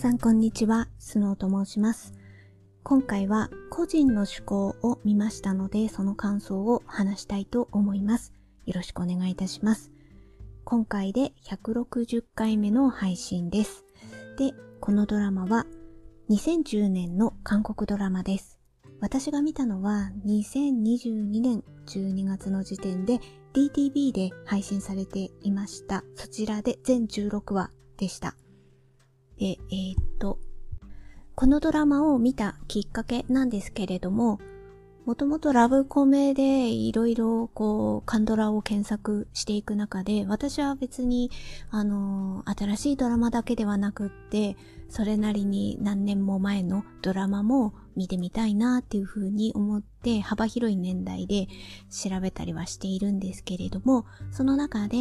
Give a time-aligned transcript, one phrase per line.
[0.00, 2.14] さんこんにちは、スノーと申します。
[2.82, 8.32] 今回は個人の趣向を見ましたので、その感想を話したいと思います。
[8.64, 9.92] よろしくお願いいたします。
[10.64, 13.84] 今回で160回目の配信です。
[14.38, 15.66] で、このドラマは
[16.30, 18.58] 2010年の韓国ドラマです。
[19.02, 23.18] 私が見たのは2022年12月の時点で
[23.52, 26.04] DTV で配信されていました。
[26.14, 28.34] そちらで全16話でした。
[29.40, 30.38] で、えー、っと、
[31.34, 34.38] このドラマを見たきっかけなんですけれども、
[35.06, 41.30] もともとラブコメでいろいろこう、カンドラを検索していく中で、私は別に、
[41.70, 44.58] あの、新しいドラマだけではなくって、
[44.90, 51.46] それなりに何年も前のドラマも見てみたいなっていうふうに思って幅広い年代で
[51.90, 54.96] 調べたりはしているんですけれども、その中で、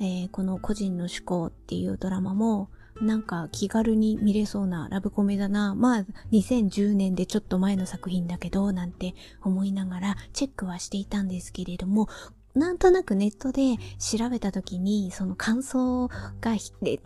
[0.00, 5.74] えー、この個人の思考っていうドラマもなんか気軽に見れそうなラブコメだな。
[5.74, 12.08] まあ2010年でちょっと前の作品だけどなんて思いながらチェックはしていたんですけれども、
[12.54, 16.06] なんとなくネットで調べた時に、その感想
[16.40, 16.52] が、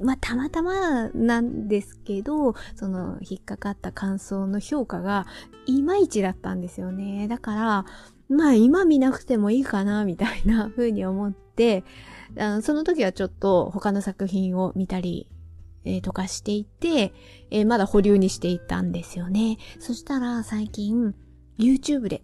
[0.03, 5.27] まあ、たまたまなんですけど、その引っかかった感想の評価が
[5.65, 7.29] いまいちだったんですよね。
[7.29, 7.87] だから、
[8.29, 11.83] まあ今見なくてもいいかな、みたいな風に思って、
[12.61, 15.29] その時はちょっと他の作品を見たり、
[15.85, 17.13] えー、とかしていて、
[17.51, 19.59] えー、まだ保留にしていたんですよね。
[19.79, 21.15] そしたら最近
[21.59, 22.23] YouTube で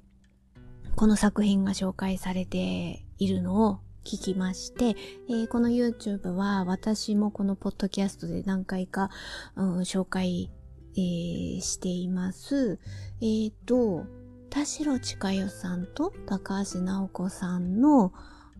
[0.96, 4.96] この作品が紹介されているのを聞きまして、
[5.28, 9.10] えー、この YouTube は私もこのポッドキャストで何回か、
[9.56, 10.50] うん、紹介、
[10.96, 12.78] えー、しています。
[13.20, 14.04] えっ、ー、と、
[14.50, 18.12] 田代千佳代さんと高橋直子さんの、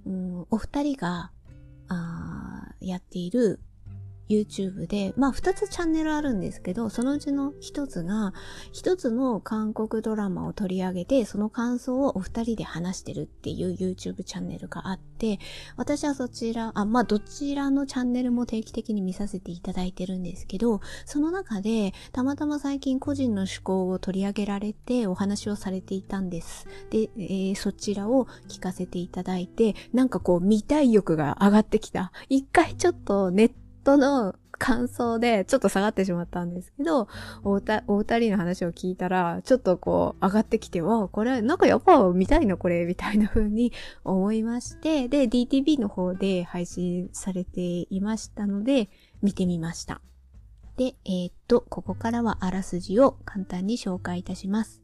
[0.07, 1.31] うん、お二人が
[2.81, 3.61] やっている
[4.29, 8.33] YouTube で、まあ二つチャンネルあるんですけど、そのうちの一つが、
[8.73, 15.39] 一つの韓国ドラマを取り上げて、その感想をお二人で話してるっていう YouTube チャンネルがあって、
[15.77, 26.67] 私はそちら、あ、まあどちらのチャンネルも定期的に見させていただいてるんですけど、その中で、たまたま最近個人の趣向を取り上げられてお話をされていたんです。
[26.91, 32.13] で、えー、そちらを聞かせていただいて、なんかこう見たい欲が上がってきた。
[32.29, 33.64] 一回ちょっとネット
[33.97, 37.09] の感想でちょっと下がってしまったんですけど、
[37.43, 43.73] お二人の話を聞いたら、ちょっとこう上がってきて、わこれなんかやっぱ見たいのこれ、みたいな風に
[44.05, 48.89] 思いまして、で、DTV の方で配信されていましたので、
[49.23, 50.01] 見てみました。
[50.77, 54.84] で、えー、っと、ここからはあらすじを簡単に紹介いたします。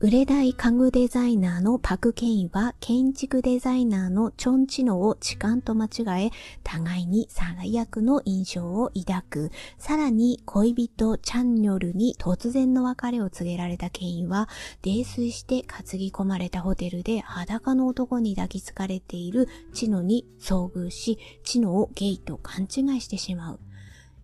[0.00, 6.30] 売れない家具デザイナーのパク・ケインは建築デザイナーのチョン・チノを痴漢と間違え、
[6.62, 9.50] 互いに最悪の印象を抱く。
[9.76, 14.48] さらに恋人チャンニョルに突然の別れを告げられたケインは、
[14.82, 23.60] 泥酔して担ぎ込まれたホテルで裸の男に抱きつかれているチノに遭遇し、チノをゲイと勘違いしてしまう。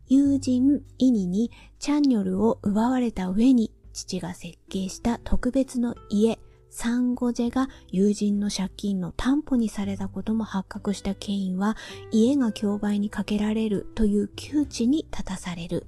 [0.06, 6.38] 友人イニにチャンニョルを奪われた上に父が設計した特別の家、
[6.68, 11.76] サンゴジェが友人の借金の担保にされたことも発覚したケインは
[12.10, 15.86] 家が競売にかけられるという窮地に立たされる。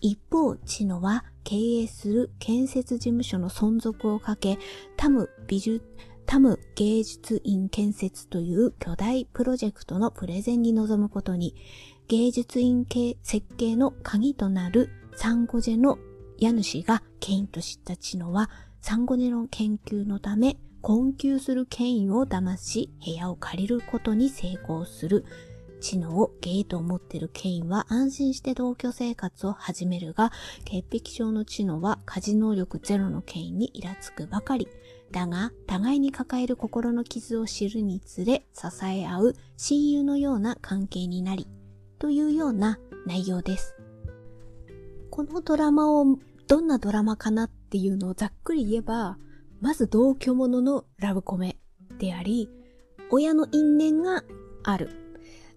[0.00, 4.58] 一方、チノは経営する建設事務所の存続をかけ、
[4.96, 5.84] タム美術、
[6.26, 11.56] タム芸術院建設という巨大プロジェクトのプレゼンに臨むことに、
[12.06, 15.98] 芸術院系設計の鍵となるサンゴジェの
[16.40, 18.48] 家主がケインと知ったチノは、
[18.80, 25.26] サンゴネの研究のため、困窮するケインを騙し、部屋を借りることに成功する。
[25.82, 30.32] チノをゲイと思ってるケインは安心して同居生活を始めるが、
[30.64, 34.66] 潔癖症のチノは家事能力ゼロのケインにイラつくばかり。
[35.10, 41.46] だが、互いに抱える心の傷を知るにつれ、支え合う親友のような関係になり、
[41.98, 43.74] というような内容です。
[45.10, 46.06] このドラマを
[46.50, 49.18] どんなドラマかなっていうのをざっくり言えば、
[49.60, 51.56] まず同居者のラブコメ
[52.00, 52.50] であり、
[53.08, 54.24] 親の因縁が
[54.64, 54.90] ある。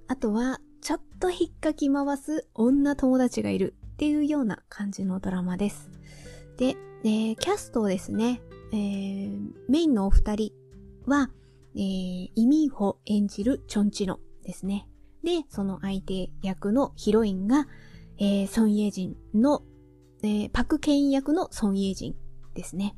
[0.08, 5.90] あとは、ちょっと引っかき回す女友達がいるっていうような感じのドラマです。
[6.58, 10.52] で、えー、キャストですね、えー、メインのお二人
[11.08, 11.32] は、
[11.74, 14.88] えー、イミンホ演じるチョンチノですね。
[15.24, 17.68] で、その相手役のヒロインが、
[18.20, 19.64] えー、ソン・イェジンの
[20.26, 22.16] えー、パク・ケイン役のソン・イェジン
[22.54, 22.96] ですね。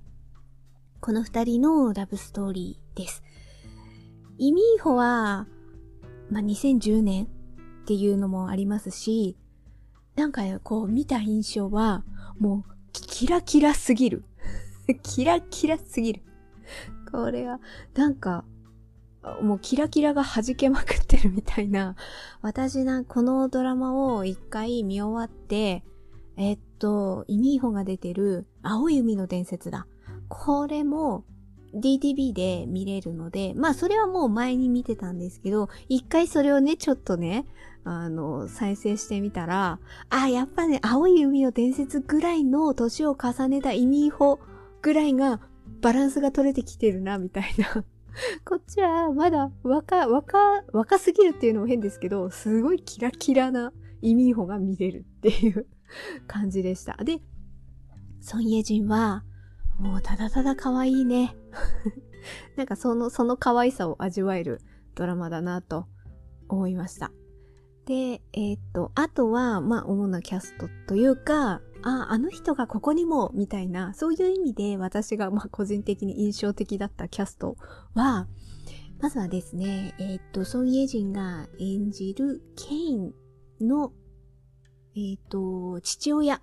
[1.00, 3.24] この二人のラブストーリーです。
[4.38, 5.48] イミーホは、
[6.30, 7.28] まあ、2010年っ
[7.88, 9.38] ていうのもありますし、
[10.16, 12.04] なんかこう見た印象は、
[12.38, 14.24] もうキラキラすぎる。
[15.02, 16.22] キラキラすぎる。
[17.12, 17.60] これは、
[17.96, 18.46] なんか、
[19.42, 21.96] もうキラキラが弾けまくってるみたいな。
[22.44, 25.84] 私な、このドラマを一回見終わって、
[26.38, 29.88] えっと、イミーホが出てる青い海の伝説だ。
[30.28, 31.24] これも
[31.76, 37.46] DTV で見れるので、まあそれはもう前に見てたんですけど、一回それをね、ちょっとね、
[37.84, 39.80] あの、再生してみたら、
[40.10, 44.40] あ、やっぱね、青い海の伝説ぐらいの年を重ねたイミーホ
[44.82, 45.40] ぐらいが
[45.82, 47.84] バランスが取れてきてるな、みたいな。
[48.46, 55.68] こっちはまだ若、若、若すぎるっていうのも変ですけど、すごいキラキラなイミーホが見れるっていう
[56.28, 56.96] 感じでした。
[57.04, 57.20] で、
[58.22, 59.24] ソンイェジンは、
[59.80, 61.36] もうただただ可愛いね。
[62.56, 64.62] なんかその、その可愛さを味わえる
[64.96, 65.88] ドラマだなと
[66.48, 67.12] 思いました。
[67.86, 77.58] で、えー、っと、あとは、まあ、主なキャストというか、あ、あの人がここにも、みたいな、そういう意味で私が、まあ、個人的に印象的だったキャスト
[77.94, 78.28] は、
[79.00, 83.14] まずはですね、えー、っと、ソン・イェジンが演じるケイン
[83.62, 83.94] の、
[84.96, 86.42] えー、っと、父親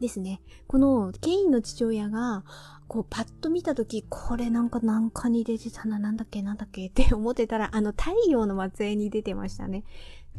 [0.00, 0.40] ですね。
[0.66, 2.44] このケインの父親が、
[2.86, 9.84] こうパッと見たとき、これなんかなんかに出てたな、なんだっけなんだっけって思ってたら、あの太陽の末裔に出てましたね。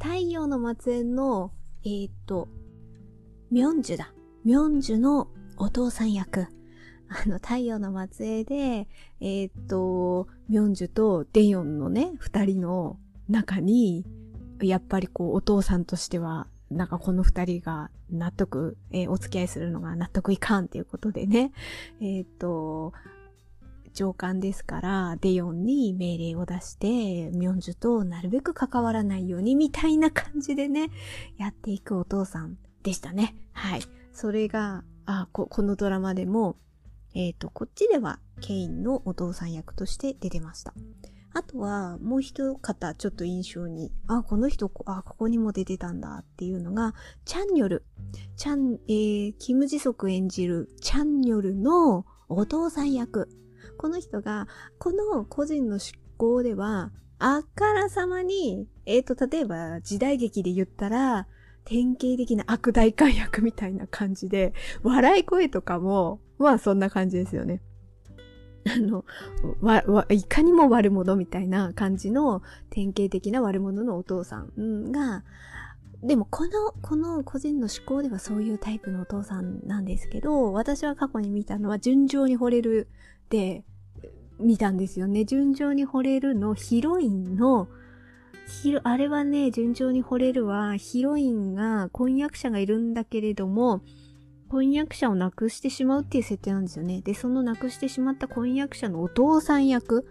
[0.02, 1.52] 太陽の末裔の、
[1.84, 2.48] えー、っと、
[3.52, 4.14] ミョンジュだ。
[4.44, 6.48] ミョンジュのお父さん役。
[7.08, 8.88] あの、太陽の末裔で、
[9.22, 14.06] えー、っと、ミョンジュとデヨンのね、二人の中に、
[14.62, 21.52] やっぱりこう、お父さんとしては、なんかこの二人が納得、えー、お付き合いするのが納得いかんっていうことでね、
[22.02, 22.94] えっ、と、
[23.94, 30.90] 上官ですから、デヨンに命令を出して、ミョンジュとなるべく関わらないようにみたいな感じでね、
[31.38, 33.36] やっていくお父さんでしたね。
[33.54, 33.82] はい。
[34.12, 36.58] それが、あ、ここのドラマでも、
[37.14, 40.74] えっ、ー、と、こっちではケインのお父さん役として出てました。
[41.36, 46.94] あとは、もう一方、ちょっと印象に、あ、この人、あ、ここにも出てたんだっていうのが、
[47.26, 47.84] チャンニョル。
[48.38, 53.28] チャン、えー、キムジソク演じるチャンニョルのお父さん役。
[53.78, 54.48] この人が、
[54.80, 61.28] この個人の執行では、あからさまに、えっ、ー、と、例えば時代劇で言ったら、
[61.66, 64.54] 典型的な悪大官役みたいな感じで、
[64.84, 67.62] 笑い声とかも、まあそんな感じですよね。
[68.68, 69.06] あの、
[69.62, 75.24] わ、わ、いかにも悪者みたいな感じの典型的な悪者のお父さんが、
[76.04, 76.50] でもこの、
[76.82, 82.88] この個人の思考ではそういうタイプのお父さんなんですけど、私は過去に見たのは純情に惚れる
[83.30, 83.64] で
[84.40, 85.26] 見たんですよね。
[85.26, 87.68] 純情に惚れるのヒロインの、
[88.84, 93.82] あれはね、純情に惚れるはヒロインが婚約者がいるんだけれども、
[94.50, 97.02] 婚約者を亡くしてしまうっていう設定なんですよね。
[97.02, 100.06] で、その亡くしてしまった婚約者のお父さん役、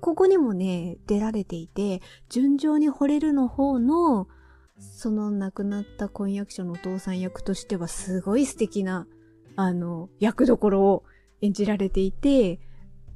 [0.00, 4.28] ここにもね、出られていて、純情に惚れるの方の、
[4.78, 9.06] その亡くなった婚約者のお父さん役としてはすごい素敵な、
[9.56, 11.04] あの、役どころを
[11.40, 12.60] 演じられていて、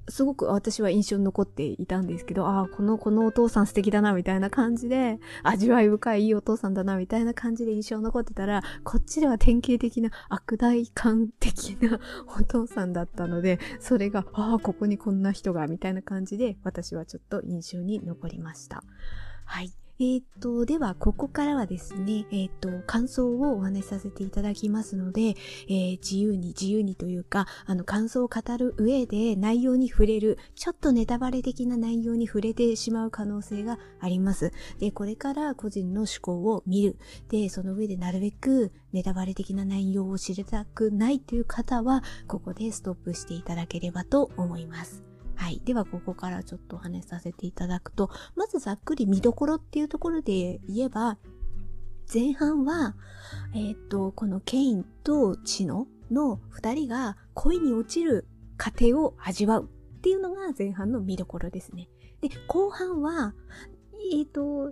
[0.08, 12.00] すごく私は印象に残っていたんですけど、ああ、この、このお父さん素敵だな、みたいな感じで、味わい深いいいお父さんだな、みたいな感じで印象に残ってたら、こっちでは典型的な悪大感的な
[12.38, 18.82] お父さんだったので、それが、ああ、ここにこんな人が、みたいな感じで、私はちょっと印象に残りました。
[19.44, 19.72] はい。
[20.00, 25.34] えっ、と、では、ここからはですね、えっ、と、感想をお話しさせていただきますので、
[25.68, 34.52] えー、自由に自由にというか、あの、感想を語る上で内容に触れる、ちょっとネタバレ的な内容に触れてしまう可能性があります。
[34.78, 36.96] で、これから個人の思考を見る。
[37.28, 45.11] で、その上でなるべくネタバレ的な内容を知りたくないという方は、ここでストップしていただければと思います。
[45.42, 45.60] はい。
[45.64, 51.18] では、ここからちょっとお話しさせていただくと、まずざっくり見どころっていうところで言えば、
[52.14, 52.94] 前半は、
[53.52, 61.88] えっ、と、このケインとチノの二人が恋に落ちる過程を味わうっていうのが前半の見どころですね。
[62.20, 63.34] で、後半は、
[64.12, 64.70] えっ、と、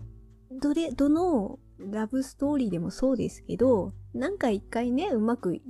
[0.53, 1.59] どれ、どの
[1.91, 5.63] ラブストーリーでもそうですけど、なんか一回ね、うまくい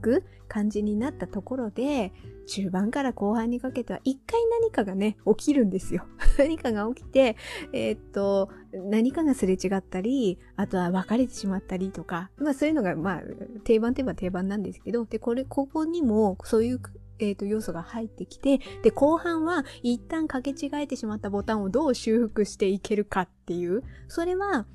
[0.00, 2.12] く感じになったところで、
[2.46, 6.04] 中盤から後半にかけては一回何かがね、起きるんですよ。
[6.38, 7.36] 何かが起きて、
[7.72, 13.22] えー、っと、何かがすれ違ったり、あとは別れてしまったりとか、まあそういうのが、まあ、
[13.64, 16.80] 定番といえば定番なんですけど、で、これ、ここにもそういう
[17.20, 24.66] えっ、と、要素が入ってきて、で、後半は一旦掛け違えてしまったボタンをどう修復していけるかっていう、それは、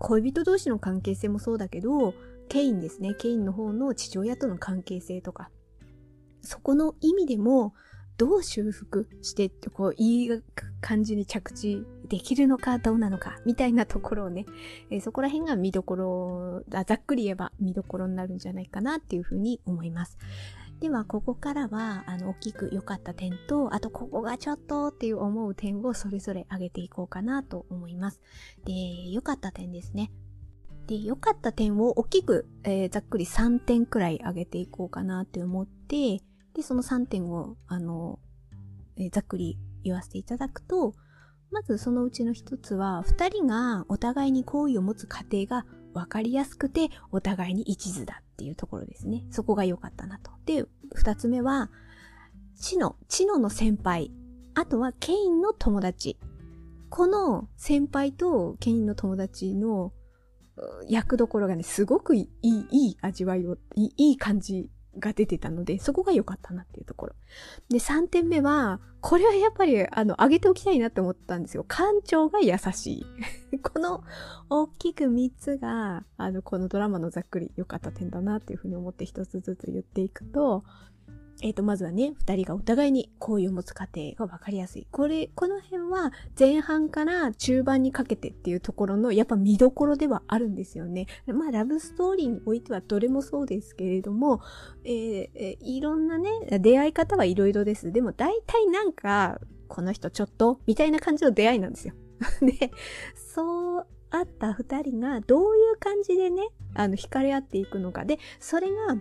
[0.00, 2.14] 恋人同士の関係性もそうだけど、
[2.48, 3.14] ケインですね。
[3.14, 5.50] ケインの方の父親との関係性とか、
[6.42, 7.74] そこの意味でも、
[8.16, 10.42] どう修復してって、こう、いい
[10.80, 14.46] 感じに着地できるのかどうなのか、みたいなところをね、
[14.90, 20.18] えー、そこら辺が見どころ、ざっくり言えば見どころになるんじゃないかなっていうふうに思います。
[20.80, 28.20] では、ここからは、あの、大きく良かった点と、あと、ここがちょっとっていう思う点をそれぞれ挙げていこうかなと思います。
[28.64, 30.10] で、良かった点ですね。
[30.86, 36.22] で、良かった点を大きく、えー、ざっくり3点くらい挙げていこうかなって思って、
[36.54, 38.18] で、その3点を、あの、
[38.96, 40.94] えー、ざっくり言わせていただくと、
[41.50, 49.24] まずそのうちの一つは、二人がお互いに好意を持つ過程が分かりやすくて、お互いに一途だっていうところですね。
[49.30, 50.30] そこが良かったなと。
[50.46, 51.70] で、二つ目は、
[52.56, 54.12] チノ、チノの先輩、
[54.54, 56.18] あとはケインの友達。
[56.88, 59.92] この先輩とケインの友達の
[60.88, 64.68] 役どころがね、すごくいい、いい味わいを、いいいい感じ
[64.98, 67.14] が出てたので、そこが良かったなっていうところ。
[67.68, 71.64] で、3点目は、これはやっぱり、あの、上げておきたいなって思ったんですよ。
[71.66, 73.04] 感情が優し
[73.52, 73.58] い。
[73.62, 74.02] この、
[74.48, 80.64] 大きく3つが、あの、このドラマのざっくり良かった点だなっていうふうに思って一つずつ言っていくと、
[81.42, 84.86] えっ、ー、と、まずはね、二人がお互いに好意を持つ過程がわかりやすい。
[84.90, 91.06] これ、この辺は前半から中盤にかけてっていうところのやっぱ見どころではあるんですよね。
[91.26, 94.40] まあ、ラブストーリーにおいてはどれもそうですけれども、
[94.84, 96.30] えー、えー、いろんなね、
[96.60, 97.92] 出会い方はいろいろです。
[97.92, 101.94] でも大体なんか、この人ちょっと、みたいな感じの出会いなんですよ。
[102.42, 102.70] で、
[103.14, 108.04] そうあった二人がどういう感じでね、あの、惹かれ合っていくのか。
[108.04, 108.96] で、それが、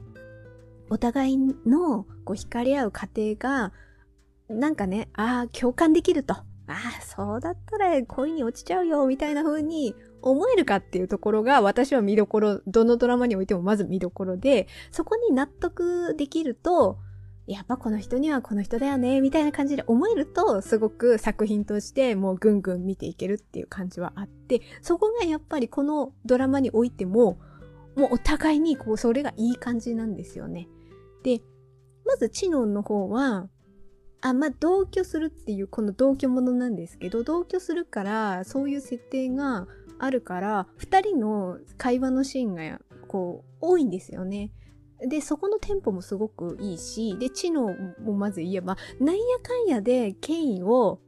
[0.90, 3.74] お互いのこう惹かれ合う過程が、
[4.50, 6.34] なんかね、ああ、共感できると。
[6.34, 16.98] ああ、そうだったら恋に落ちちゃうよ、みたいな風に思えるかっていうところが私は見どころ、どのドラマにおいてもまず見どころで、そこに納得できると、
[17.48, 27.40] やっぱこの人にはこの人だよね、みたいな感じで思えると、すごく作品としてもうぐんぐん見ていけるっていう感じはあって、そこがやっぱりこのドラマにおいても、
[27.96, 30.68] もうお互いにこう、それがいい感じなんですよね。
[31.24, 31.42] で、
[32.06, 33.50] まず知能の方は、
[34.22, 44.52] あ、まあ、同居するっていうこの同居ものなんですけど、同居するから、そういう設定があるから、二人の会話のシーンが、こう、多いんですよね。
[45.08, 47.74] で、そこのテンポもすごくいいし、で、知能
[48.04, 51.00] もまず言えば、なんやかんやで権威を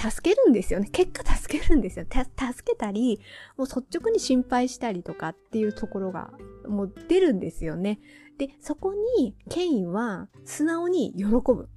[0.00, 0.88] 助けるんですよね。
[0.90, 2.06] 結果助けるんですよ。
[2.10, 2.24] 助
[2.64, 3.20] けたり、
[3.58, 6.30] もう率直に心配したりとかっていうところが、
[6.66, 8.00] もう出るんですよね。
[8.38, 11.68] で、そこにケインは素直に喜ぶ。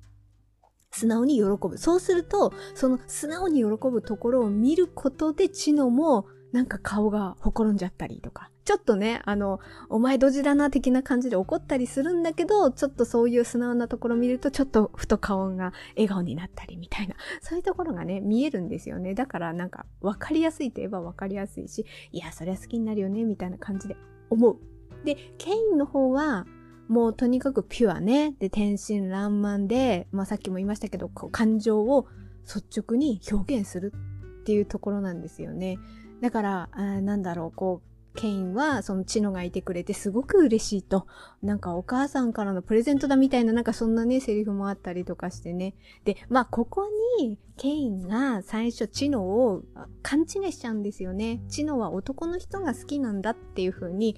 [0.92, 1.78] 素直に喜ぶ。
[1.78, 8.53] そうすると、その素直に喜ぶところを見ることで知能もなんか顔がほころんじゃったりとか。
[8.66, 19.14] ちょっとね、あの、お前ドジだな的な感じで怒ったりするんだけど、ちょっとそういう素直なところ見ると、ちょっとふと顔が笑顔になったりみたいな、そういうところがね、見えるんですよね。
[19.16, 23.98] だからなんか、わかりやすいといえばわかりやすいし、いや、そりゃ好きになるよね、みたいな感じで
[24.30, 24.58] 思う。
[25.04, 26.46] で、ケインの方は、
[26.88, 28.36] もうとにかくピュアね。
[28.40, 32.08] で、天真爛漫で、まあさっきも言いましたけど、こう感情を
[32.46, 33.94] 率直に表現する
[34.42, 35.78] っていうところなんですよね。
[36.22, 41.08] だから、あなんだろう、こう、ケインはそのチノがいてくれてすごく嬉しいと。
[41.42, 45.76] なんかお母さんからのプレゼントだみたいななんかそんなね、セリフもあったりとかしてね。
[46.06, 46.88] で、まあここ
[47.20, 49.64] にケインが最初チノを
[50.02, 51.42] 勘違いしちゃうんですよね。
[51.50, 54.16] チノは男の人が好きなんだっていう風に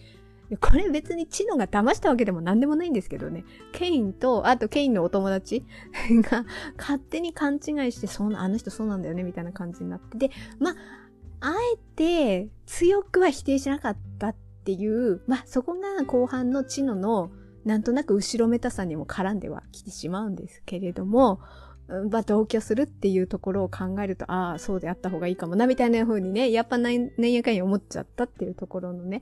[0.60, 3.46] これ別にチノが騙したわけでも何でもないんですけどね。
[3.72, 5.66] ケインと、あとケインのお友達
[6.10, 6.46] が
[6.78, 10.18] 勝手に勘違いして、そんな、あの人そうなんだよね、みたいな感じになって。
[10.18, 10.76] で、まあ、
[11.40, 17.32] あえて強くは否定しなかったっていう、まあ、そこが後半のチノの、
[17.66, 21.40] なんとなく後ろめたさにも絡んではきてしまうんですけれども、
[22.10, 29.22] まあ、同居するっていうところを考えると、ああ、そうであった方がいいかもな、みたいな風にね、やっぱなんやかんや思っちゃったっていうところのね、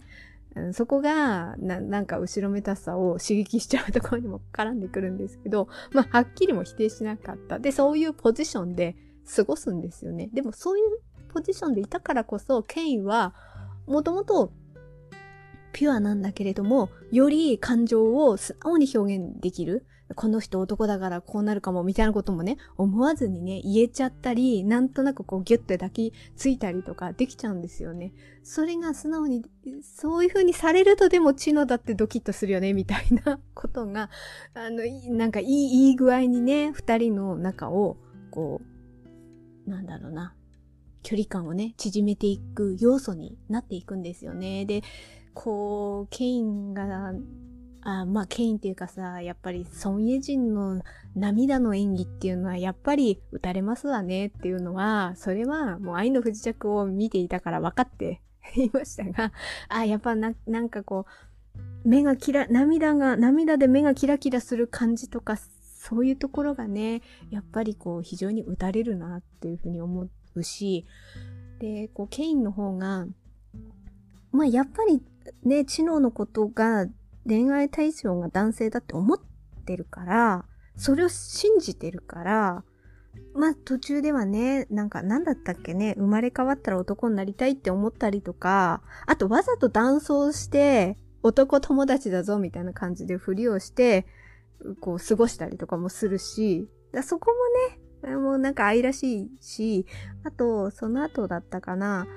[0.71, 7.59] そこがな、なんか後ろめたさを刺激しちゃうところにも絡んでくるんですけど、まあ、はっきりも否定しなかった。
[7.59, 8.95] で、そういうポジションで
[9.35, 10.29] 過ごすんですよね。
[10.31, 10.99] でも、そういう
[11.33, 13.33] ポジションでいたからこそ、ケインは、
[13.87, 14.51] もともと
[15.73, 19.85] ピュアなんだけれども、より感情を素直に表現できる。
[20.15, 28.13] この人男だからこうなるかもみたいなこともね、思わずにね、言えちゃったり、なんとなくこうギュッて抱きついたりとかできちゃうんですよね。
[28.43, 29.43] それが素直に、
[29.81, 34.11] そういう風にされるとでもチノだってドキッとするよね、みたいなことが、
[34.53, 34.83] あの、
[35.15, 37.97] なんかいい、いい具合にね、二人の中を、
[38.29, 38.61] こ
[39.65, 40.35] う、なんだろうな、
[41.03, 44.65] 距離感をね、縮めていく要素になっていくんですよね。
[44.65, 44.81] で、
[45.33, 47.13] こう、ケインが、
[47.81, 50.81] あまあ、ケインっていうかさ、やっぱり、ソン・イェジンの
[51.15, 58.21] 涙の演技っていうのは、やっぱり、打たれますわねっていうのは、それは、もう愛の不時着を見ていたから分かって
[58.55, 59.33] いましたが、
[59.67, 61.05] あ、やっぱな、なんかこ
[61.85, 70.85] う、目がキラ、涙が、涙で目がキラキラする感じとか、そういうところがね、やっぱりこう、非常に打たれるなっていうふうに思ってうし、
[71.59, 73.05] で、こう、ケインの方が、
[74.31, 75.01] まあ、やっぱり
[75.43, 76.87] ね、知能のことが
[77.27, 79.19] 恋愛対象が男性だって思っ
[79.65, 82.63] てるから、それを信じてるから、
[83.35, 94.05] まあ途中ではね、なんか何だったっけね、生まれ変わったら男になりたいって思ったりとか、あとわざと男装して男友達だぞみたいな感じでふりをして、
[94.79, 96.67] こう過ごしたりとかもするし、
[97.03, 97.79] そこもね、
[98.11, 99.85] もうなんか愛らしいし、
[100.23, 102.07] あと、その後だったかな、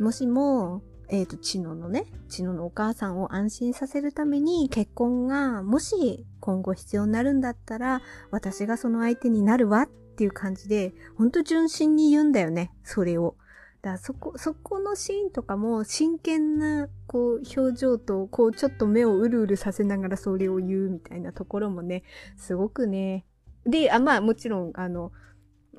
[0.00, 13.36] もしも、えっ、ー、と、チノのね、チノのお母さんを安心させるために結婚がもし今後必要になるんだったら、私がその相手になるわっていう感じで、ほんと純真に言うんだよね、それを。
[13.82, 22.02] だからそこ、そこのシーンとかも真剣な、こう、表情と、こう、ちょっと目をうるうるさせながらそれを言うみたいなところもね、
[22.38, 23.26] すごくね。
[23.66, 25.12] で、あ、まあもちろん、あの、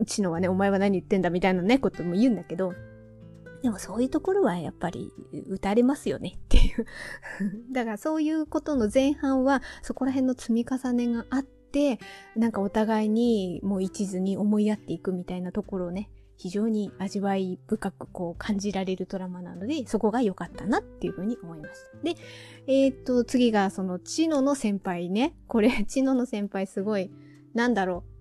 [0.05, 2.73] チノはね、お前は何言ってんだみたいなね、ことも言うんだけど、
[3.61, 5.11] でもそういうところはやっぱり
[5.49, 6.85] 打たれますよねっていう
[7.73, 11.99] だからそういうことの前半はそこら辺の積み重ねがあって、
[12.35, 21.97] なんかお互いにもう一途に思いやっていくみたいなところをね、非常に味わい深くこう感じられるドラマなので、そこが良かったなっていうふうに思いました。
[22.03, 22.15] で、
[22.67, 25.33] えー、っと、次がそのチノの先輩ね。
[25.47, 27.09] これ、チノの先輩すごい、
[27.53, 28.14] なんだろう。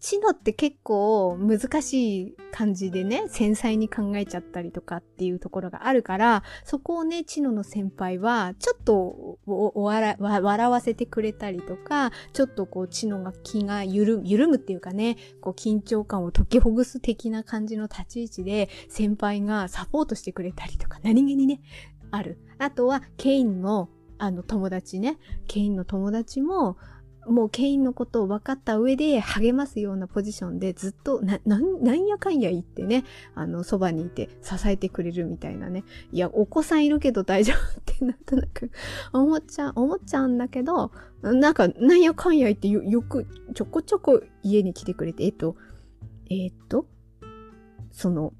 [0.00, 10.16] 知能って結構難しい感じでね、繊細に考えちゃったりとかっていうところがあるから、そこをね、知能の先輩は、ちょっと笑
[10.70, 21.60] わせてくれたりとか、ちょっとこう、知能が気が緩緩むっていうかね、こう、緊張感を解きほぐす的な感じの立ち位置で、先輩がサポートしてくれたりとか、何気にね、
[22.10, 22.38] ある。
[22.58, 25.18] あとは、ケインの、あの、友達ね。
[25.46, 26.78] ケインの友達も、
[27.30, 35.84] もうケインのことを分かった上で励ますようなポジションでずっとな、ななんやかんや言ってね、あの、そばにいて支えてくれるみたいなね。
[36.12, 38.70] いや、お子さんいるけど大丈夫ってなんとなく
[39.12, 40.90] 思っちゃう、思っちゃうんだけど、
[41.22, 45.56] なんか、なんやかんや言ってよ、よく、ちょこちょこ家に来てくれて、えっと、
[46.30, 46.86] えっと、
[47.90, 48.32] その、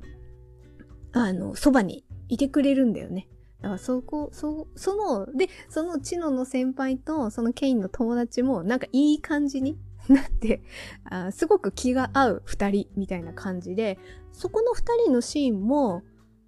[1.13, 3.29] あの、そばにいてくれるんだよね。
[3.63, 10.63] だからそこ、そ、その、で、そのチノの先輩とそのケインの友達もなんかいい感じに なって
[11.05, 13.99] あ、すごく気が合う二人みたいな感じで、
[14.33, 16.03] そこの二人のシーンも、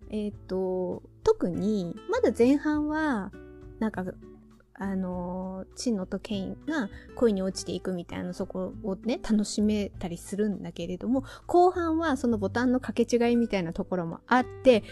[0.09, 3.31] えっ、と、特に、まだ前半は、
[3.79, 4.05] なんか、
[4.75, 14.83] あの、チノとケインが恋に落ちていくみたいなそこをね、楽しめたりするんだけれども、後半はそのボタンの掛け違いみたいなところもあって、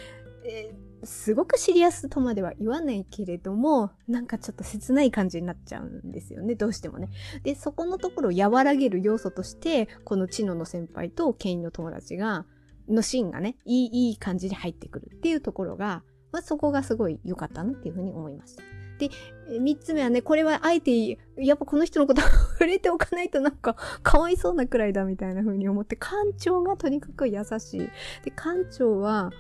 [0.45, 7.09] えーすごくシリアスとまでは言わないけれども、なんかちょっと切ない感じになっちゃうんですよね、どうしてもね。
[7.43, 12.47] で、そこのところを和らげる要素として、このチノの先輩とケインの友達が、
[12.89, 18.63] のシーンがね、いい、いい感じで入ってくるっていうところが、まあ、そこがすごい良かったなっていうふうに思いました。
[18.99, 19.11] で、
[19.59, 27.79] 三つ目はね、これはあえて、やっぱこの人のこと触れておかないとなんか、かわいそうなくらいだみたいな風に思って、館長がとにかく優しい。
[27.79, 29.31] で、館長は、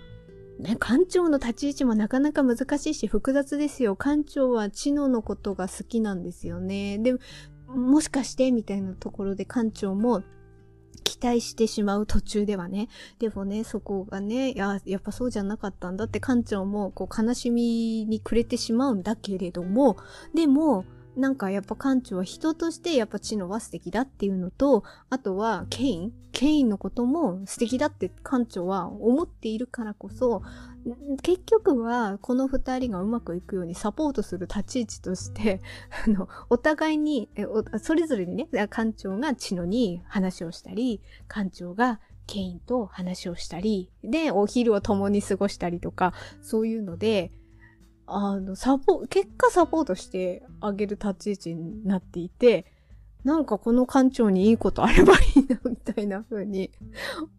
[0.60, 3.96] ね、館長の立ち位置もなかなか難しいし複雑ですよ。
[3.96, 6.98] 館長は知能のことが好きなんですよね。
[6.98, 7.16] で、
[7.66, 10.22] もしかしてみたいなところで館長も
[11.04, 12.88] 期待してしまう途中ではね。
[13.18, 19.96] でもね、そこがね、や、やっぱそうじゃなかったんだって館長もこう悲しみに暮れてしまうんだけれども、
[20.34, 20.84] でも、
[21.20, 30.42] なんかやっぱ館長は人としてやっぱ知能は素敵だっていうのと、あとはケインケインのことも素敵だって館長は思っているからこそ、
[31.22, 35.60] 結局はこの二人がうまくいくようにサポートする立ち位置として、
[36.06, 37.28] あの、お互いに、
[37.82, 47.32] それぞれにね、館長が知能に話をしたり、館長がケインと話をしたり、で、お昼を共に過ごしたりとか、そういうので、
[48.12, 52.66] あの、サポ、結果サポートしてあげる立ち位置になっていて、
[53.24, 56.70] なんかこの館長にいいことあればいいな、みたいな風に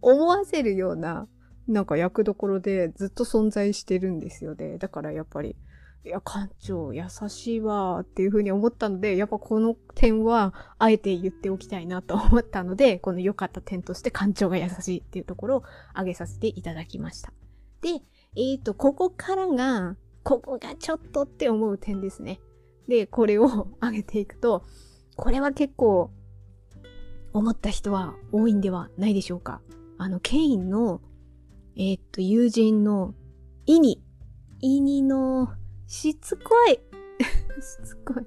[0.01, 1.27] 思わせるような、
[1.67, 4.77] なんか役どころでずっと存在してるんですよね。
[4.77, 5.55] だからやっぱり、
[6.03, 17.31] いや、館長優しいわっていう風に思ったので、やっぱこの点は、あえて言っておきたいなと思ったので、この良かった点として館長が優しいっていうところを挙げさせていただきました。
[17.81, 17.89] で、
[18.35, 22.39] えっ、ー、と、ここからが、ここがちょっとって思う点ですね。
[22.87, 24.63] で、これを 上げていくと、
[25.15, 26.11] これは結構
[27.33, 29.61] 思った人は多いんではないでしょうか。
[29.97, 31.01] あの、ケインの、
[31.75, 33.13] えー、っと、友人の
[33.65, 34.03] イニ。
[34.59, 35.49] イニの、
[35.87, 36.79] しつこい。
[37.61, 38.25] しつこい。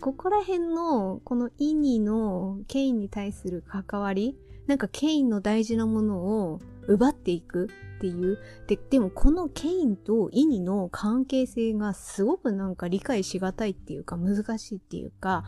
[0.00, 7.68] ここら辺の、このイニのケインに対する関わり、なんかケインの大事なものを奪っていく
[8.00, 8.38] っていう。
[8.66, 15.44] で、でもこのケインとイニの関係性がすごくなんか理解しがたいっていうか難しいっていうか、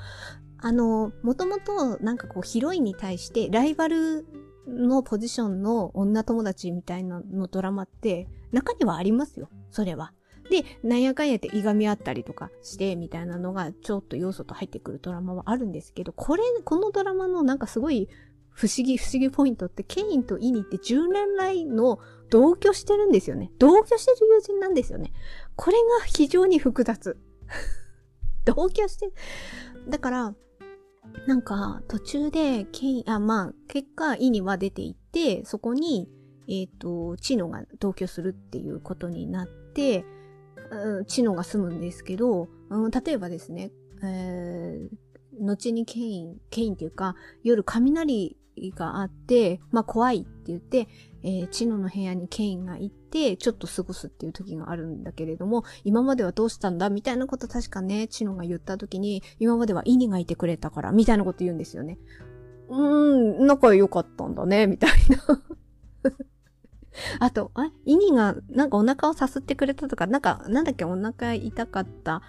[0.58, 4.26] あの、もともとなんかこうヒロインに対してライバル
[4.68, 9.48] のポジションの女友達みたいなのドラマって中にはありますよ。
[9.70, 10.12] それは。
[10.50, 18.08] で、なんやかんやっていがみ合ったりとかしてみたいなのがちょっと要素と入ってくるドラマはあるんですけど、これ、このドラマのなんかすごい
[18.54, 21.98] 不思議、不思議ポイントって、ケインとイニって10年来の
[22.30, 23.50] 同居してるんですよね。
[23.58, 25.12] 同居してる友人なんですよね。
[25.56, 27.18] これが非常に複雑。
[28.44, 29.12] 同居してる。
[29.88, 30.34] だから、
[31.26, 36.08] なんか、途中で、ケイン、あ、まあ、結果、イニは出ていって、そこに、
[36.48, 40.04] えっ、ー、と、チノが同居するっていうことになって、
[40.70, 48.36] うん、チノが住むんですけど、うん、例えばですね、えー、後にケイン、ケインっていうか、夜雷
[48.76, 50.88] があって、まあ怖いって言って、
[51.22, 61.98] えー、チノの部屋にケインが行って、ちょっと過ごすっていう時があるんだけれども、今まではどうしたんだみたいなこと確かね、チノが言った時に、今まではイニがいてくれたから、みたいなこと言うんですよね。
[62.68, 65.42] うーん、仲良かったんだね、みたいな。
[67.20, 72.22] あと、あ、イニがなんかお腹をさすってくれたとか、なんか、なんだっけ、お腹痛かった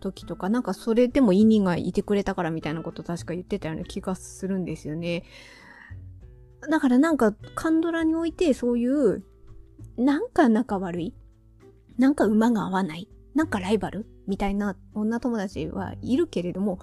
[0.00, 5.24] 時とか、なんかそれでもイニがいてくれたからみたいなこと確か言ってたような気がするんですよね。
[6.68, 9.24] だからなんか、カンドラにおいてそういう、
[9.96, 11.14] なんか仲悪い
[11.98, 16.78] なんか馬が合わないなんかライバルみたいな女友達はいるけれども、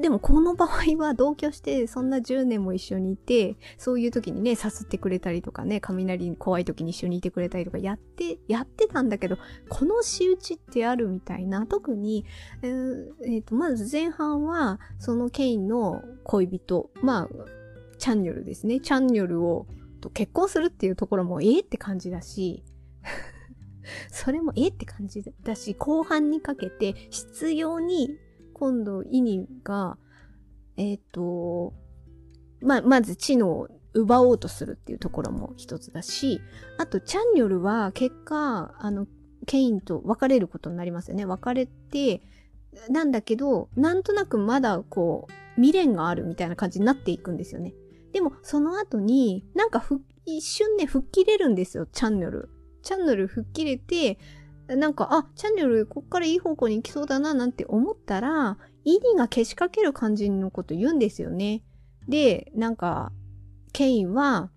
[0.00, 9.36] でもこの場合は同居してそんな10年も一緒にいて、そういう時にね、さすってくれたりとかね、雷に怖い時に一緒にいてくれたりとかやって、やってたんだけど、
[9.68, 12.24] この仕打ちってあるみたいな、特に、
[12.62, 17.28] えーえー、とまず前半は、そのケインの恋人、まあ、
[18.00, 18.80] チャンニョルですね。
[18.80, 19.66] チャンニョルを
[20.00, 22.64] と結婚するっていうところもええって感じだし、
[24.10, 28.16] それもええって感じだし、後半にかけて必要に
[28.54, 29.98] 今度イニが、
[30.76, 31.74] えっ、ー、と、
[32.62, 36.40] ま、まず知能を奪おうとするっていうところも一つだし、
[36.78, 39.06] あとチャンニョルは結果、あの、
[39.46, 41.24] ケインと別れることになりますよね。
[41.24, 42.22] 別れて、
[42.88, 47.74] なんだけど、なんとなくまだこう、未練があるみたいな感じになっていくんですよね。
[48.12, 49.84] でも、その後に、なんか
[50.24, 52.50] 一瞬ね、吹っ切れるんですよ、チャンネル。
[52.82, 54.18] チャンネル吹っ切れて、
[54.68, 61.62] なんか、あ、チャンネルこっからいい方向に行きそうだななんて思ったら、イニがけしかける感じのこと言うんですよね。
[62.08, 63.12] で、なんか、
[63.72, 64.50] ケインは、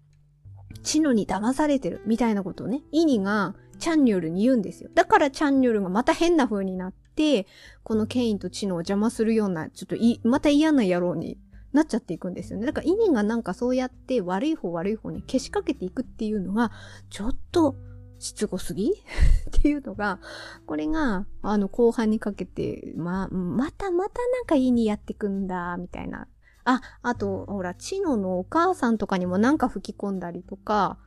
[0.83, 4.89] チノに騙されてるみたいなことをね、イニがチャンニョルに言うんですよ。
[4.93, 7.47] だからチャンニョルがまた変な風になって、
[7.83, 11.37] このケインとチノを邪魔するような、ちょっと、また嫌な野郎に
[11.73, 12.65] なっちゃっていくんですよね。
[12.65, 16.71] だから意味がなんかそうやって悪い方悪い方に消しかけていくっていうのが、
[17.09, 17.75] ちょっと
[18.19, 18.91] しつこすぎ？
[19.49, 20.19] っていうのが、
[20.65, 26.27] これが、あの、後半にかけて、ま、またまたなんかいいにやってくんだ、みたいな。
[26.63, 30.97] あ、あと、ほら、チノのお母さんとかにもなんか吹き込んだりとか、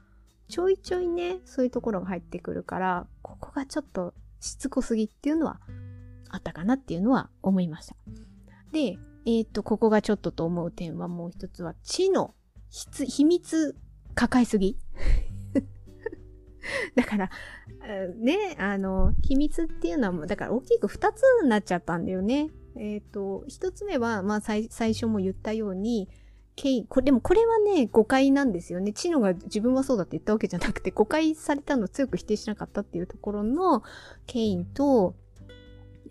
[0.48, 5.60] ちょいちょいね、そういうところが入ってくるから、ここがちょっとしつこすぎっていうのは
[6.28, 7.96] あったかなっていうのは思いました。
[8.72, 12.34] で、えっ、ー、と、ここがちょっとと思う点はもう一つは、知の
[12.70, 13.76] 秘密
[14.14, 14.76] 抱えすぎ
[16.94, 17.30] だから、
[18.16, 22.50] ね、あの、秘密っていうのはもう、だから大きく二つになっちゃったんだよね。
[22.76, 26.08] えっ、ー、と、一つ目は、まあ最、最初も言ったように、
[26.54, 28.92] ケイ、これ、でもこれはね、誤解なんですよね。
[28.92, 33.82] チノが自分はそうだって言ったわけじゃなくて、誤解されたのを強く否定しなかったっていうところの、
[34.26, 35.14] ケインと、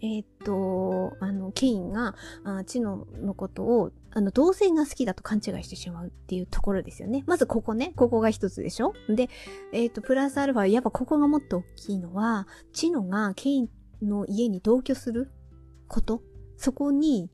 [0.05, 7.23] えっ、と、あの、ケインが、あチノのことを、あの、同性が好きだと勘違いしてしまうっていうところですよね。
[7.25, 9.29] まずここね、ここが一つでしょで、
[9.73, 13.69] えっ、と、プラスアルファ、やっぱここがもっと大きいのは、チノがケイン
[14.03, 15.31] の家に同居する
[15.87, 16.21] こと、
[16.57, 17.31] そこに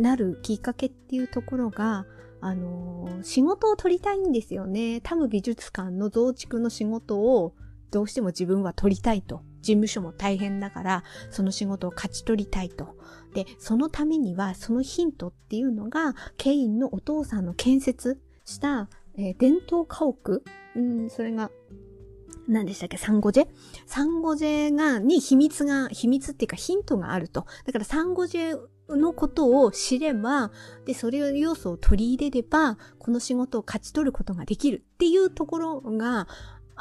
[0.00, 2.06] なるきっかけっていうところが、
[2.40, 5.00] あのー、仕事を取りたいんですよね。
[5.02, 7.54] 多分美術館の増築の仕事を
[7.90, 9.42] どうしても自分は取りたいと。
[9.60, 12.96] 事務所も大変だから、その仕事を勝ち取りたいと。
[13.34, 20.42] で、そのためには、そのヒントっていうのが、ケインのお父さんの建設した、えー、伝統家屋、
[20.76, 21.50] うん、それが、
[22.48, 22.96] 何でしたっけ？
[22.96, 23.48] サンゴジェ？
[23.86, 27.46] サンゴジェが、に秘密が、秘密っていうかヒントがあると。
[27.64, 30.50] だからサンゴジェのことを知れば、
[30.84, 36.26] で、それを要素を取り入れれば、この仕事を勝ち取ることができるっていうところが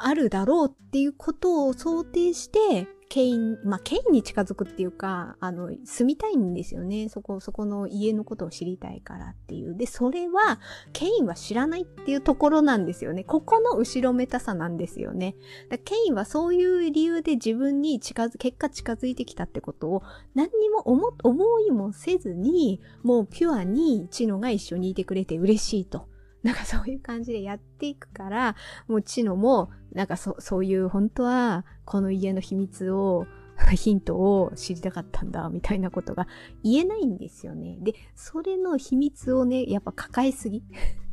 [0.06, 7.10] あるだろうっていうことを想定して、ケイン、まあ、ケインに近づくっていうか、あの、住みたいんですよね。
[7.10, 9.76] そこ、そこの家のことを知りたいからっていう。
[9.76, 10.60] で、それは、
[10.94, 13.24] ケインは知らないっていうところなんですよね。
[13.24, 15.36] ここの後ろめたさなんですよね。
[15.70, 20.04] だケインはそういう理由で自分に近づ、結果近づいてきたってことを
[20.36, 26.09] 何にも思、思いもせずに、もうピュアにチノが一緒にいてくれて嬉しいと。
[26.44, 28.56] なんかそういう感じでやっていくから、
[28.88, 33.28] もうチノも、なんかそ、そういう本当は、この家の秘密を、
[33.76, 36.28] ヒントを知りたかったんだ、みたいなことが
[36.64, 37.78] 言えないんですよね。
[37.82, 40.64] で、それの秘密をね、やっぱ抱えすぎ っ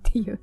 [0.04, 0.38] ていう。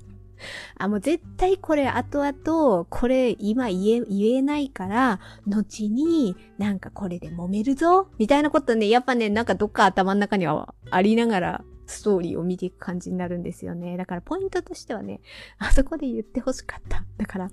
[0.78, 13.98] あ、もう絶対これ後々、これ今言え、言えないから、後になんかこれで揉めるぞみたいなことね、やっぱね、なんかどっか頭の中にはありながらストーリーを見ていく感じになるんですよね。
[13.98, 15.22] だからポイントとしてはね、
[15.58, 17.04] あそこで言ってほしかった。
[17.18, 17.52] だから、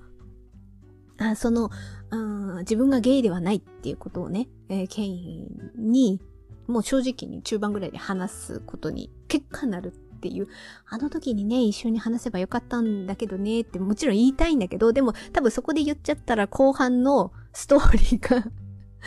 [1.19, 1.71] あその
[2.11, 6.21] あ、自分がゲイではないっていうことをね、えー、ケインに、
[6.67, 10.49] もう正直に中盤ぐらいで話すことに結果なるっていう、
[10.89, 18.45] あの時にね、一緒に話せばよかったんだけどねってもちろん言いたいんだけど、でも多分そこで言っちゃったら後半のストーリーが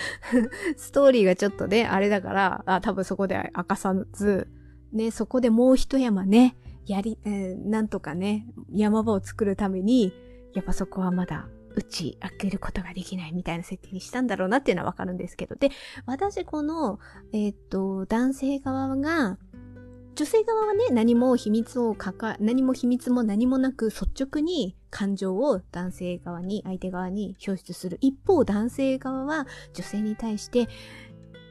[0.76, 4.48] ストーリーがちょっとね、あれだから、あ多分そこで明かさず、
[4.93, 10.13] ね、そこでもう一山ね、やり、えー、なんとかね、山場を作るために、
[10.53, 15.56] やっぱそこはまだ打ち開けることができないみたいな設定にしたんだろうなっていうのはわかるんですけど。
[15.56, 15.69] で、
[16.06, 16.99] 私この、
[17.32, 19.38] えー、っと、男性側が、
[20.15, 27.97] 女性側はね、何も秘密をかか、何も秘密も何もなく率直に感情を男性側に、相手側に表出する。
[27.99, 30.67] 一方、男性側は女性に対して、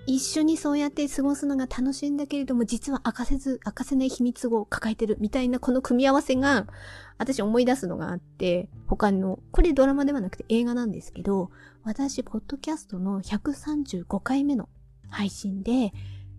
[0.06, 6.66] 一緒にそうやって過ごすのが楽しいんだけれども、実は明かせず、明かせない秘密を抱えてるみたいなこの組み合わせが、
[7.18, 11.50] 私思い出すのがあって、他の、これドラマではなくて映画なんですけど、
[11.84, 14.68] 私、ポッドキャストの135回目の
[15.08, 15.92] 配信で、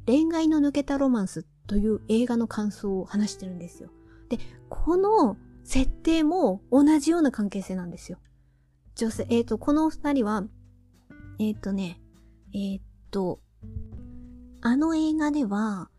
[0.06, 3.90] 恋愛の抜けたロマンスという映画の感想を話してるんですよ。
[4.30, 8.20] で、この設定も同じような関係性なんですよ。
[8.96, 10.44] 女性、えっ、ー、と、この二人は、
[11.40, 12.02] えっ、ー、とね、
[12.54, 13.40] えっ、ー、と、
[14.62, 15.90] あの映画では、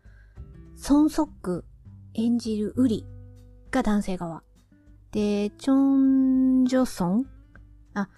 [0.75, 1.65] ソン・ソック
[2.15, 3.05] 演じるウリ
[3.71, 4.43] が男性側。
[5.11, 7.25] で、チョン・ジョソン？
[7.93, 8.09] あ、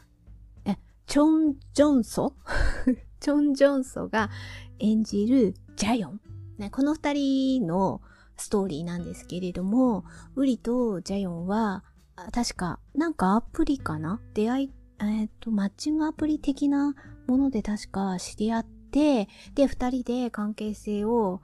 [0.65, 2.33] え、チョン・ジョンソ？
[3.19, 4.29] チョン・ジョンソが
[4.79, 6.21] 演じるジャヨン。
[6.57, 8.01] ね、この二人の
[8.37, 10.05] ストーリーなんですけれども、
[10.35, 11.83] ウリとジャヨンは、
[12.31, 14.21] 確か、なんかアプリかな？
[14.33, 16.95] 出会い、えっ、ー、と、マッチングアプリ的な
[17.27, 18.76] もので確か知り合って、
[19.55, 21.41] で、二人で関係性を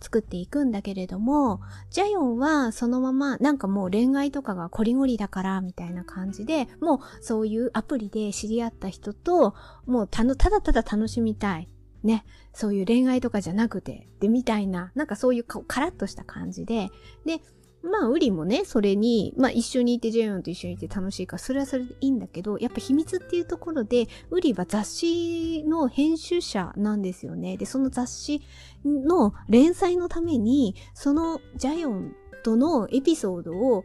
[0.00, 9.54] 作っていくんだけれども、ジャヨンはそのままなんかもう恋愛とかがコリゴリだからみたいな感じで、もうそういうアプリで知り合った人と、
[9.86, 11.68] もうたただただ楽しみたい。
[12.02, 16.90] ね、そういう恋愛とかじゃなくて、で、みたいな、なんかそういうカラッとした感じで、
[17.24, 17.40] で、
[17.84, 27.58] まあ、ウリもね、それに、まあ一緒にいて、ジェヨンと一緒にいて楽しいから、それはそれでいいんだけど、やっぱ秘密っていうところで、ウリは雑誌の編集者なんですよね。
[27.58, 28.42] で、その雑誌
[28.84, 33.84] の連載のために、そのジャヨンとのエピソードを、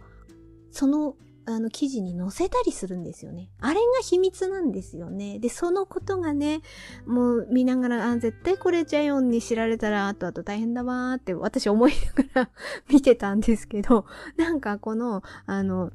[0.72, 1.16] その
[1.50, 3.50] あの記事に載せたりするんですよね。
[3.60, 5.40] あれが秘密なんですよね。
[5.40, 6.62] で、そのことがね、
[7.06, 12.50] もう見ながら、あ、絶対これジャヨンに知られたらあとあと大変だわーって私思いながら
[12.90, 14.06] 見てたんですけど、
[14.38, 15.92] なんかこの、あの、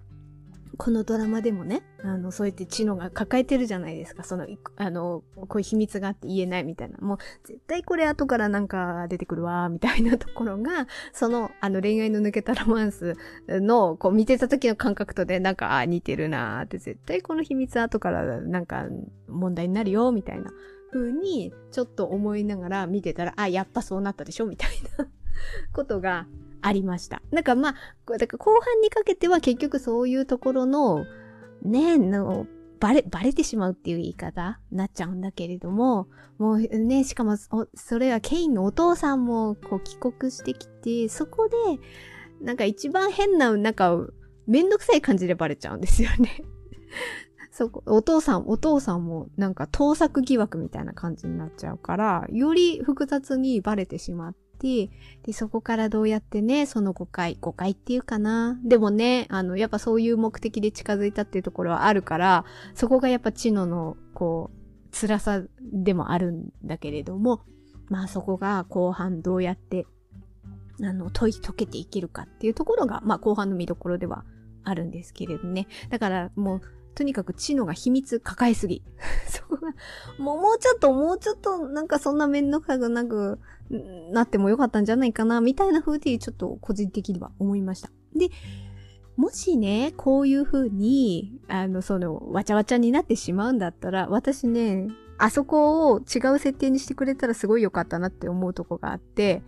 [0.77, 4.25] このドラマでもね、あの、そうやって知能が抱えてるじゃないですか。
[4.25, 6.99] その、あの、こういう秘密があって言えないみたいな。
[6.99, 13.15] もう、絶対これ後からなんか出てくるわ、みたいなところが、その、あの、恋愛の抜けたロマンス
[13.49, 18.87] の、こう見てた時の感覚とで、なんか、あ、似てるなーって、絶対この秘密後からなんか
[19.29, 20.51] 問題になるよ、みたいな
[20.93, 25.07] 風に、ちょっと思いながら見てたら、あ、やっぱそうなったでしょみたいな
[25.73, 26.27] ことが
[26.66, 27.20] ありました。
[27.31, 27.74] なんかまあ、
[28.18, 31.05] だから後半にかけては結局そういうところの、
[31.62, 32.46] ね、の、
[32.81, 41.55] バレ、バレてしまうっていう言い方になっちゃうんだけれども、もうね、しかも、それはケインのお父さんもこう帰国してきて、そこで、
[42.40, 43.98] なんか一番変な、なんか、
[44.46, 46.44] めんどくさい感じでバレちゃうんですよね
[47.50, 54.90] そこ、お父さん、お父さんもなんか盗作疑惑みたいな感じになっちゃうから、より複雑にバレてしまって、
[55.23, 58.59] で、そこからどうやってね、その誤解、誤解っていうかな。
[58.64, 67.43] でもね、あの、やっぱそういう目的で近づいたっていうところはあるから、そこがやっぱ知能の、こう、辛さでもあるんだけれども、
[67.88, 69.87] まあそこが後半どうやって、
[70.83, 74.25] あの、解い、解けていけるかっていうところが、まあ後半の見どころでは
[74.64, 75.66] あるんですけれどね。
[75.90, 76.61] だからもう、
[76.94, 78.83] とにかく知能が秘密抱えすぎ。
[79.29, 79.74] そこが、
[80.18, 83.40] もうもうちょっと、もうちょっと、なんかそんなめんどくさくなく
[84.12, 87.90] なってもよかったんじゃないかな、みたいな風にちょっと個人的には思いました。
[88.14, 88.31] で、
[89.16, 99.42] もしね、こういう風に、あの、その、わちゃわちゃになってしまうんだったら、私ね、あそこを違う設定にしてくれたらすごい良かったなって思うとこがあって、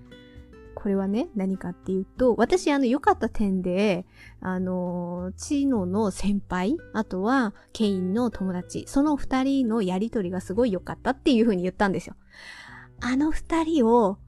[0.76, 4.06] これはね、何かっていうと、私、あの、良かった点で、
[4.40, 12.14] あの、チノの先輩、あとは、ケインの友達、その二人のやりとりがすごい良かったっていう風に言ったんですよ。
[13.00, 14.18] あの二人を、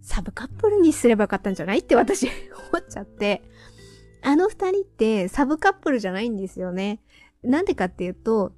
[0.00, 1.80] サブカップルにすればよかったんじゃない？
[1.80, 2.32] って私思
[2.78, 3.42] っちゃって、
[4.22, 7.00] あの二人ってサブカップルじゃないんですよね。
[7.42, 8.52] なんでかっていうと、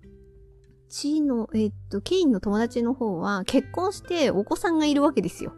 [0.88, 5.52] チーの、えっと、ケインの友達の方は結婚してお子さんがいるわけですよ。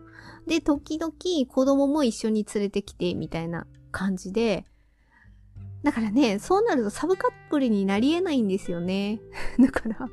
[0.47, 1.13] で、時々
[1.49, 4.65] 子供も一緒に連れてきて、みたいな感じで、
[5.83, 9.21] だからね、そうなるとサブカップルになり得ないんですよね。
[9.61, 10.09] だから、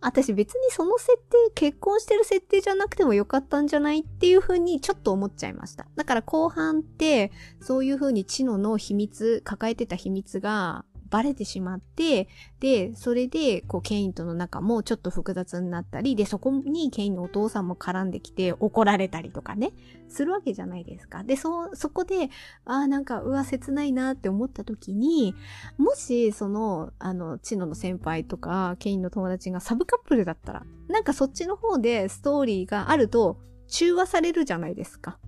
[0.00, 5.86] 私別にその設定、結婚してる設定じゃなくてもよかったんじゃないっていう風にちょっと思っちゃいました。
[5.94, 12.26] だから後半って、そういう風に知能の秘密、抱えてた秘密がバレてしまって、
[12.58, 19.72] で、それで、こう、ケインとの仲もちょっと複雑になったり、で、そこにケインのお父さんも絡んできて怒られたりとかね、
[20.08, 21.22] するわけじゃないですか。
[21.22, 22.30] で、そ、そこで、
[22.64, 25.34] ああ、なんか、うわ、切ないなって思った時に、
[25.76, 33.36] もし、その、あの、チノの先輩とか、ケインの友達がサブカップルだったら、なんかそっちの方でストーリーがあると、
[33.68, 35.18] 中和されるじゃないですか。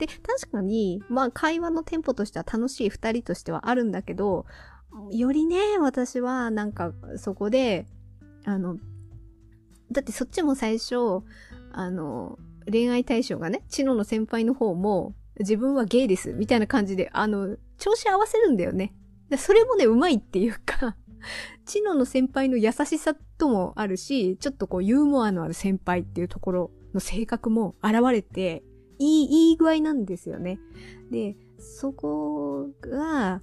[0.00, 4.46] で、確かに、まあ会話のテンポとしては楽しい二人としてはあるんだけど、
[5.12, 7.86] よりね、私はなんかそこで、
[8.44, 8.76] あの、
[9.92, 11.22] だってそっちも最初、
[11.72, 12.38] あの、
[12.70, 18.94] 恋愛対象がね、チノの先輩の方も、自分はゲイです、みたいな感じで、あの、調子合わせるんだよね。
[19.38, 20.96] それもね、うまいっていうか
[21.64, 28.62] チノの先輩の優しさともあるし、ちょっとこうユーモアのある先輩っていうところの性格も現れて、
[28.98, 30.58] いい、いい具合なんですよね。
[31.10, 33.40] で、そこが、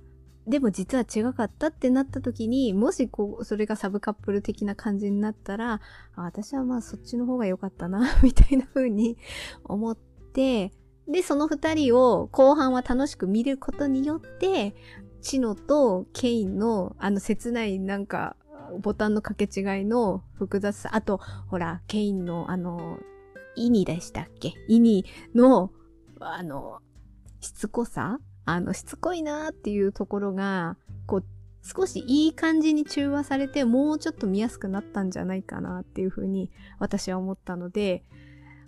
[0.48, 5.82] でも実は違かったってなった時に、もしこう、それがサブカップル的な感じになったら、
[6.16, 9.18] 私はまあそっちの方が良かったな みたいな風に
[9.66, 10.72] 思って、
[11.08, 14.74] で、その二人を後半は楽しく見ることによって、
[15.22, 18.38] チノとケインのあの切ないなんか
[18.80, 23.00] ボタンの掛け違いの複雑さ、あと、ほら、ケインのあの、
[23.56, 24.54] イニでしたっけ？
[24.68, 25.72] イニの、
[26.20, 26.80] あの、
[27.40, 31.24] しつこさあの、しつこいなーっていうところが、こう、
[31.62, 38.06] 少しいい感じに中和されて、もうちょっと見やすくなったんじゃないかなっていうふうに私は思ったので、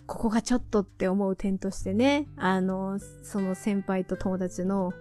[0.05, 4.91] ここがちょっとって思う点としてね、あの、その先輩と友達の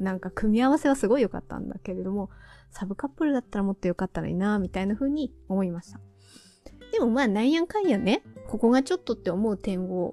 [0.00, 2.30] なんか組み合わせはすごい良かったんだけれども、
[2.72, 6.00] サブカップルだったらもっと良かったらいいな、みたいな風に思いました。
[6.90, 10.12] でもまあ、なんやんかんやね、ここがちょっとって思う点を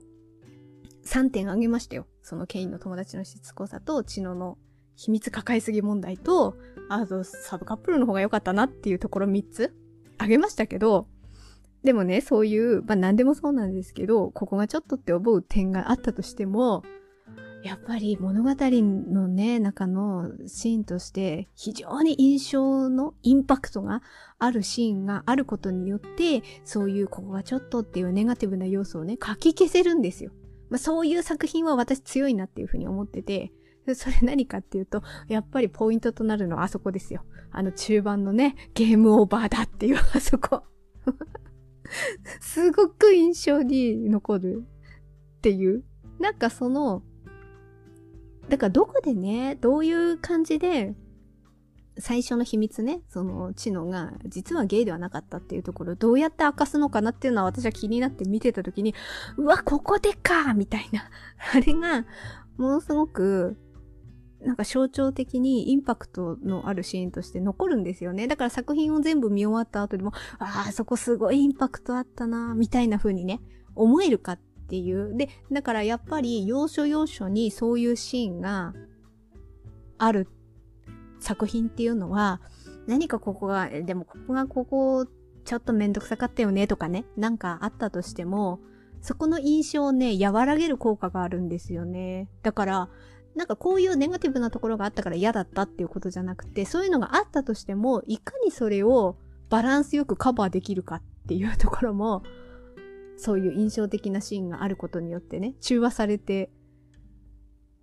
[1.06, 2.06] 3点あげましたよ。
[2.26, 4.58] そのケインの友達のしつこさと、チノの
[4.96, 6.58] 秘密抱えすぎ問題と、
[6.90, 9.76] あとサブカップルの方が良かったなっていうところ3つ
[10.18, 11.08] あげましたけど、
[11.84, 16.82] でもね、そういう、まあ何でもそうなんですけど、ここがちょっとって思う点があったとしても、
[17.64, 24.02] やっぱり物語のね、中のシーンとして非常に印象のインパクトが
[24.40, 30.32] あるシーンがあることによって、そういうここがちょっとっていうネガティブな要素をね、書き消せるんですよ。
[30.70, 33.52] まあ、そういう作品は私強いなっていうふうに思ってて、
[33.94, 37.24] それ何かっていうと、やっぱりポイントとなるのはあそこですよ。
[37.52, 40.64] あの中盤のね、ゲームオーバーだっていうあそこ。
[42.42, 44.66] すごく印象に残る
[45.38, 45.84] っていう。
[46.20, 47.04] なんかその、
[48.50, 50.96] だからどこでね、どういう感じで
[51.98, 58.94] 最初の秘密ね、その知能が実はゲイではなかったっていうところどうやって明かすのかなっていうのは私は気になって見てた時に、
[59.38, 61.10] うわ、ここでかみたいな。
[61.54, 62.06] あれが、
[62.58, 63.58] ものすごく、
[64.42, 68.28] なんか象徴的にインパクトのあるシーンとして残るんですよね。
[68.28, 73.42] だから作品を全部見終わった後でも、ああ、そこすごいインパクトあったな、みたいな風にね、
[73.74, 75.16] 思えるかっていう。
[75.16, 78.74] で、だからやっぱり要所要所にそういうシーンが
[79.98, 80.28] ある
[81.26, 82.40] 作品っていうのは、
[82.86, 85.08] 何かここが、でもここがここ、
[85.44, 88.60] ちょっとめんどくさかったよねとかね、なんかあったとしても、
[89.02, 92.30] そこの印象をね、和らげる効果があるんですよね。
[92.44, 92.90] だから、
[93.36, 99.18] なんかこういうネガティブなところがあったから嫌だったっていうことじゃなくて、そういうのがあったとしても、いかにそれを
[99.50, 102.24] バランスよくカバーできるかっていうところも、
[103.18, 106.52] そういう印象的なシーンがあることによってね、中和されて、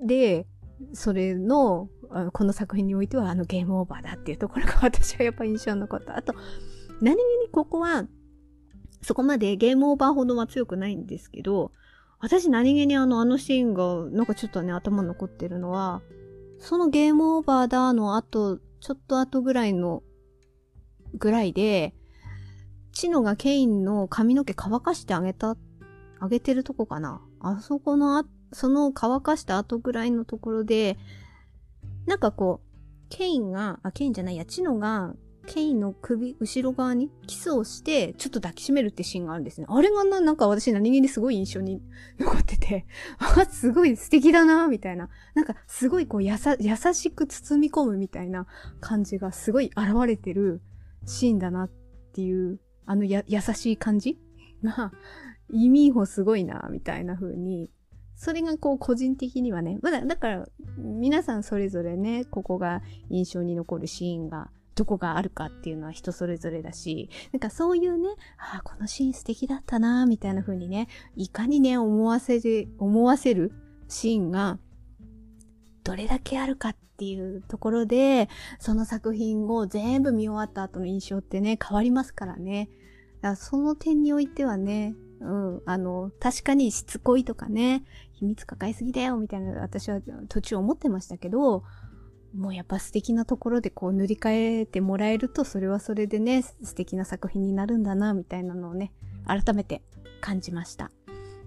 [0.00, 0.46] で、
[0.92, 1.88] それの、
[2.32, 6.16] この作品においてはあのゲームオーバーだっていうところが私はやっぱ印象に残った。
[6.16, 6.34] あと、
[7.00, 8.04] 何気にここは、
[9.02, 11.72] そこまでゲームオーバーほどは強くないんですけど、
[12.20, 16.02] 私何気にあの、あのシーンが、なんかちょっとね、頭残ってるのは、
[16.58, 20.02] そのゲームオーバーだの後、ちょっと後ぐらいの、
[21.14, 21.94] ぐらいで、
[22.92, 25.56] チノがケインの髪の毛乾かしてあげた、
[26.20, 27.20] あげてるとこかな。
[27.40, 30.98] あそこのあ、その乾かした後ぐらいのところで、
[32.06, 32.72] なんかこう、
[33.08, 35.14] ケインが、あ、ケインじゃないや、チノが
[35.46, 39.66] ケインの首、後ろ側にキスをして、ちょっと抱きしめるってシーンがあるんですね。
[39.68, 41.82] あれがな、なんか私何気にすごい印象に
[42.18, 42.86] 残ってて、
[43.18, 45.08] あ、すごい素敵だな、みたいな。
[45.34, 48.46] なんかすごいこうやさ、優しく包み込むみたいな
[48.80, 50.62] 感じがすごい現れてる
[51.06, 51.70] シーンだなっ
[52.12, 54.18] ていう、あのや、優しい感じ
[54.62, 54.92] が、
[55.50, 57.68] 意味もすごいな、みたいな風に
[58.22, 60.48] それがこう個人的にはね、まだ、だから
[60.78, 73.50] 皆さんそれぞれね、ここが印象に残るシーンがどこがあるかっていうのは人それぞれだし、なんかそういうね、ああ、このシーン素敵だったなみたいな風にね、いかにね、思わせる、思わせる
[73.88, 74.60] シーンが、
[75.82, 78.28] どれだけあるかっていうところで、
[78.60, 82.68] その作品を全部見終わった後の印象ってね、変わりますからね。
[83.16, 91.64] だからその点においてはね、うん、あの、確かにしつこいとかね、秘密抱えすぎだよみたいな私は途中思ってましたけど、
[92.34, 98.92] もうやっぱ素敵なところでこう塗り替えてもらえるとそれはそれでね素敵な作品になるんだなみたいなのをね
[99.26, 99.82] 改めて
[100.20, 100.90] 感じました。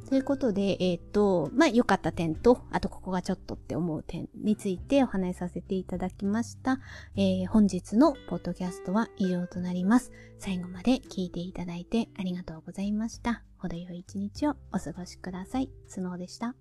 [0.08, 6.80] ということで、えっ、ー、と、まあ、良かった点と、あとここがちょっとって思う点についてお話しさせていただきました。
[7.16, 10.12] えー、本日のポッドキャストは以上となります。
[10.38, 13.42] 最後まで聞いていただいてありがとうございました。
[13.68, 15.70] 程よい一日をお過ごしください。
[15.88, 16.56] スノーでした。